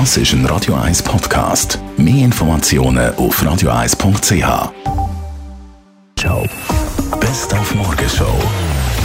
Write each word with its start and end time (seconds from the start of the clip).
Das 0.00 0.16
ist 0.16 0.32
ein 0.32 0.44
Radio 0.46 0.74
1 0.74 1.04
Podcast. 1.04 1.78
Mehr 1.96 2.24
Informationen 2.24 3.14
auf 3.14 3.40
radio1.ch. 3.40 4.72
Ciao. 6.16 6.44
Best 7.20 7.54
auf 7.54 7.72
Morgenshow 7.76 8.36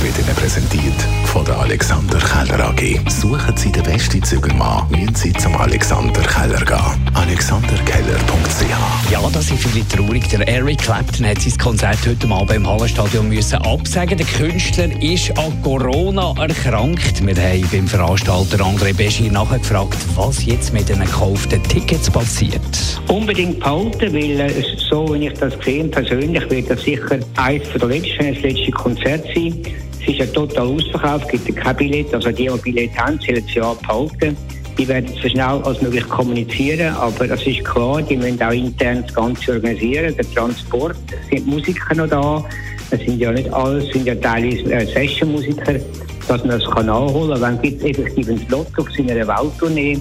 wird 0.04 0.18
Ihnen 0.20 0.36
präsentiert 0.36 1.02
von 1.26 1.44
der 1.44 1.60
Alexander 1.60 2.20
Keller 2.20 2.70
AG. 2.70 3.00
Suchen 3.10 3.58
Sie 3.58 3.72
den 3.72 3.84
besten 3.84 4.24
Zügelmann, 4.24 4.90
müssen 4.92 5.16
Sie 5.16 5.34
zum 5.34 5.56
Alexander 5.56 6.22
Keller 6.22 6.64
gehen. 6.64 7.16
AlexanderKeller.ch 7.16 9.12
Ja, 9.12 9.20
das 9.34 9.48
sind 9.48 9.60
viele 9.60 9.86
traurig. 9.88 10.28
Der 10.30 10.48
Eric 10.48 10.80
Clapton 10.80 11.26
hat 11.26 11.42
sein 11.42 11.58
Konzert 11.58 12.00
heute 12.08 12.28
Abend 12.30 12.52
im 12.52 12.68
Hallenstadion 12.68 13.28
müssen 13.30 13.58
absagen. 13.58 14.18
Der 14.18 14.28
Künstler 14.28 14.90
ist 15.02 15.38
an 15.38 15.62
Corona 15.64 16.34
erkrankt. 16.40 17.26
Wir 17.26 17.36
haben 17.36 17.68
beim 17.72 17.88
Veranstalter 17.88 18.64
André 18.64 18.96
Beschir 18.96 19.32
nachgefragt, 19.32 19.98
was 20.16 20.46
jetzt 20.46 20.74
mit 20.74 20.88
den 20.88 21.02
gekauften 21.02 21.62
Tickets 21.64 22.10
passiert. 22.10 22.62
Unbedingt 23.08 23.60
behalten, 23.60 24.14
weil 24.14 24.40
äh, 24.40 24.64
so, 24.90 25.10
wenn 25.10 25.24
ich 25.24 25.34
das 25.34 25.54
sehe, 25.64 25.84
persönlich, 25.86 26.50
wird 26.50 26.70
das 26.70 26.82
sicher 26.82 27.20
eines 27.36 27.70
der 27.74 27.88
letzten, 27.88 28.34
das 28.34 28.42
letzte 28.42 28.72
Konzert 28.72 29.26
sein. 29.36 29.62
Es 30.10 30.16
ist 30.16 30.22
ja 30.22 30.26
total 30.26 30.66
ausverkauft, 30.70 31.28
es 31.32 31.46
gibt 31.46 31.60
kein 31.60 31.76
Billett. 31.76 32.12
Also 32.12 32.32
die, 32.32 32.48
die 32.48 32.72
Billett 32.72 32.98
haben, 32.98 33.20
sollen 33.20 33.44
es 33.48 33.54
ja 33.54 33.76
behalten. 33.76 34.36
Die 34.76 34.88
werden 34.88 35.08
so 35.22 35.30
schnell 35.30 35.62
als 35.64 35.80
möglich 35.84 36.10
kommunizieren, 36.10 36.96
aber 36.96 37.30
es 37.30 37.46
ist 37.46 37.64
klar, 37.64 38.02
die 38.02 38.18
müssen 38.18 38.42
auch 38.42 38.52
intern 38.52 39.04
das 39.06 39.14
Ganze 39.14 39.52
organisieren, 39.54 40.16
der 40.16 40.32
Transport. 40.34 40.96
Es 41.12 41.30
sind 41.30 41.46
Musiker 41.46 41.94
noch 41.94 42.08
da, 42.08 42.44
es 42.90 43.02
sind 43.02 43.20
ja 43.20 43.32
nicht 43.32 43.54
alles, 43.54 43.84
es 43.84 43.94
sind 43.94 44.08
ja 44.08 44.16
teilweise 44.16 44.74
äh, 44.74 44.86
Session-Musiker, 44.88 45.76
dass 46.28 46.44
man 46.44 46.60
das 46.60 46.72
kann 46.72 46.88
nachholen 46.88 47.34
kann. 47.34 47.42
Dann 47.42 47.62
gibt 47.62 47.84
es 47.84 47.90
effektiv 47.90 48.30
ein 48.30 48.40
Slot 48.48 48.68
auf 48.78 48.90
seiner 48.92 49.28
Welttournee. 49.28 50.00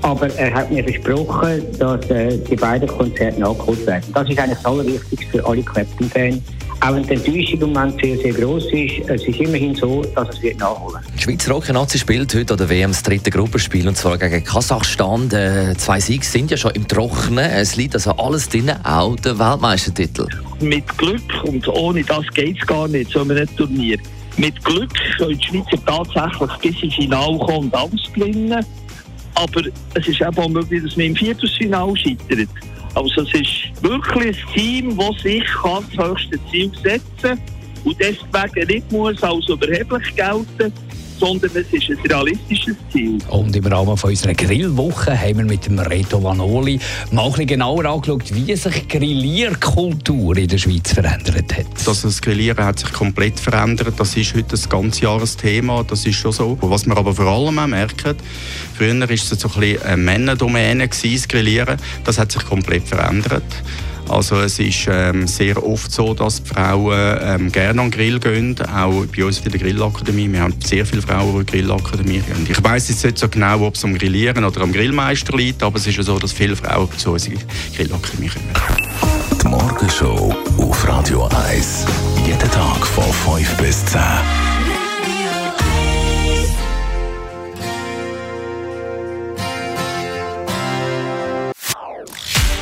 Aber 0.00 0.34
er 0.36 0.54
hat 0.54 0.70
mir 0.70 0.82
versprochen, 0.84 1.60
dass 1.78 2.08
äh, 2.08 2.38
die 2.38 2.56
beiden 2.56 2.88
Konzerte 2.88 3.38
nachgeholt 3.38 3.86
werden. 3.86 4.04
Das 4.14 4.26
ist 4.26 4.38
eigentlich 4.38 4.56
das 4.56 4.64
Allerwichtigste 4.64 5.26
für 5.26 5.46
alle 5.46 5.62
Clapton-Fans. 5.62 6.40
Auch 6.82 6.94
wenn 6.94 7.02
die 7.02 7.12
Enttäuschung 7.12 7.60
im 7.60 7.72
Moment 7.72 8.00
sehr, 8.00 8.16
sehr 8.16 8.32
gross 8.32 8.64
ist, 8.72 9.06
es 9.06 9.22
ist 9.28 9.38
immerhin 9.38 9.74
so, 9.74 10.02
dass 10.14 10.30
es 10.30 10.42
wird 10.42 10.58
nachholen 10.58 11.02
Die 11.14 11.22
Schweizer 11.22 11.52
Rocknazi 11.52 11.98
spielt 11.98 12.34
heute 12.34 12.54
an 12.54 12.58
der 12.58 12.70
WM 12.70 12.90
das 12.90 13.02
dritte 13.02 13.30
Gruppenspiel 13.30 13.86
und 13.86 13.98
zwar 13.98 14.16
gegen 14.16 14.42
Kasachstan. 14.42 15.28
Die 15.28 15.76
zwei 15.76 16.00
Siege 16.00 16.24
sind 16.24 16.50
ja 16.50 16.56
schon 16.56 16.70
im 16.70 16.88
Trockenen. 16.88 17.50
Es 17.50 17.76
liegt 17.76 17.94
also 17.94 18.12
alles 18.12 18.48
drin, 18.48 18.72
auch 18.82 19.14
der 19.16 19.38
Weltmeistertitel. 19.38 20.26
Mit 20.60 20.86
Glück, 20.96 21.20
und 21.44 21.68
ohne 21.68 22.02
das 22.02 22.26
geht 22.32 22.58
es 22.58 22.66
gar 22.66 22.88
nicht, 22.88 23.10
so 23.10 23.20
ein 23.20 23.48
Turnier. 23.56 23.98
Mit 24.38 24.64
Glück 24.64 24.90
können 25.18 25.38
die 25.38 25.44
Schweizer 25.44 25.84
tatsächlich 25.84 26.50
bis 26.62 26.82
ins 26.82 26.94
Finale 26.94 27.38
kommen 27.40 27.68
und 27.68 27.74
alles 27.74 28.10
gewinnen. 28.14 28.64
Aber 29.34 29.62
es 29.94 30.08
ist 30.08 30.20
eben 30.22 30.38
auch 30.38 30.48
möglich, 30.48 30.82
dass 30.82 30.96
man 30.96 31.06
im 31.06 31.16
Viertelfinale 31.16 31.94
scheitert. 31.94 32.48
Also 32.94 33.22
es 33.22 33.34
ist 33.34 33.82
wirklich 33.82 34.36
ein 34.36 34.54
Team, 34.54 34.96
das 34.96 35.22
sich 35.22 35.44
kann 35.62 35.84
das 35.96 36.08
höchste 36.08 36.38
Ziel 36.50 36.70
setzen 36.82 37.00
kann 37.22 37.38
und 37.84 37.96
deswegen 38.00 38.66
nicht 38.66 38.92
muss 38.92 39.22
als 39.22 39.48
überheblich 39.48 40.14
gelten 40.16 40.72
sondern 41.20 41.50
es 41.54 41.66
ist 41.72 41.90
ein 41.90 41.98
realistisches 42.06 42.76
Ziel. 42.90 43.18
Und 43.28 43.54
im 43.54 43.66
Rahmen 43.66 43.96
von 43.96 44.10
unserer 44.10 44.34
Grillwoche 44.34 45.18
haben 45.18 45.38
wir 45.38 45.44
mit 45.44 45.66
dem 45.66 45.78
Reto 45.78 46.22
Vanoli 46.22 46.80
mal 47.12 47.24
ein 47.24 47.30
bisschen 47.30 47.46
genauer 47.46 47.84
angeschaut, 47.84 48.34
wie 48.34 48.56
sich 48.56 48.86
die 48.88 48.98
Grillierkultur 48.98 50.36
in 50.36 50.48
der 50.48 50.58
Schweiz 50.58 50.92
verändert 50.92 51.56
hat. 51.56 51.66
Also 51.86 52.08
das 52.08 52.20
Grillieren 52.20 52.64
hat 52.64 52.78
sich 52.78 52.92
komplett 52.92 53.38
verändert. 53.38 53.94
Das 53.98 54.16
ist 54.16 54.34
heute 54.34 54.48
das 54.50 54.68
ganze 54.68 55.02
Jahr 55.02 55.20
ein 55.20 55.28
Thema. 55.40 55.84
Das 55.84 56.06
ist 56.06 56.16
schon 56.16 56.32
so. 56.32 56.56
Was 56.62 56.86
wir 56.86 56.96
aber 56.96 57.14
vor 57.14 57.26
allem 57.26 57.58
auch 57.58 57.66
merken, 57.66 58.16
früher 58.74 58.98
war 58.98 59.10
es 59.10 59.28
so 59.28 59.36
ein 59.36 59.60
bisschen 59.60 59.82
eine 59.82 59.96
Männerdomäne, 59.98 60.88
das 60.88 61.28
Grillieren. 61.28 61.76
Das 62.04 62.18
hat 62.18 62.32
sich 62.32 62.44
komplett 62.44 62.88
verändert. 62.88 63.44
Also 64.10 64.40
es 64.40 64.58
ist 64.58 64.88
ähm, 64.90 65.28
sehr 65.28 65.64
oft 65.64 65.92
so, 65.92 66.14
dass 66.14 66.42
die 66.42 66.48
Frauen 66.48 67.18
ähm, 67.22 67.52
gerne 67.52 67.80
an 67.80 67.90
den 67.90 67.96
Grill 67.96 68.18
gehen, 68.18 68.56
auch 68.62 69.06
bei 69.06 69.24
uns 69.24 69.38
in 69.38 69.52
der 69.52 69.60
Grillakademie. 69.60 70.32
Wir 70.32 70.42
haben 70.42 70.54
sehr 70.64 70.84
viele 70.84 71.00
Frauen, 71.00 71.32
die 71.32 71.38
in 71.38 71.46
der 71.46 71.76
Grillakademie 71.76 72.18
gehen. 72.18 72.46
Ich 72.48 72.62
weiss 72.62 72.88
jetzt 72.88 73.04
nicht 73.04 73.18
so 73.18 73.28
genau, 73.28 73.60
ob 73.60 73.76
es 73.76 73.84
am 73.84 73.96
Grillieren 73.96 74.44
oder 74.44 74.62
am 74.62 74.72
Grillmeister 74.72 75.36
liegt, 75.36 75.62
aber 75.62 75.76
es 75.76 75.86
ist 75.86 75.96
ja 75.96 76.02
so, 76.02 76.18
dass 76.18 76.32
viele 76.32 76.56
Frauen 76.56 76.88
zu 76.96 77.12
uns 77.12 77.28
in 77.28 77.38
die 77.38 77.76
Grillakademie 77.76 78.30
kommen. 78.30 78.88
Die 79.40 79.46
Morgenshow 79.46 80.34
auf 80.58 80.88
Radio 80.88 81.28
1. 81.48 81.86
Jeden 82.26 82.50
Tag 82.50 82.84
von 82.84 83.04
5 83.36 83.56
bis 83.58 83.86
10. 83.86 84.00